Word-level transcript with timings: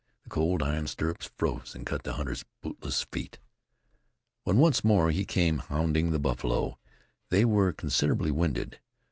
The 0.23 0.29
cold 0.31 0.63
iron 0.63 0.87
stirrups 0.87 1.29
froze 1.37 1.75
and 1.75 1.85
cut 1.85 2.01
the 2.01 2.13
hunter's 2.13 2.43
bootless 2.63 3.03
feet. 3.11 3.37
When 4.45 4.57
once 4.57 4.83
more 4.83 5.11
he 5.11 5.25
came 5.25 5.59
hounding 5.59 6.09
the 6.09 6.17
buffalo, 6.17 6.79
they 7.29 7.45
were 7.45 7.71
considerably 7.71 8.31
winded. 8.31 8.79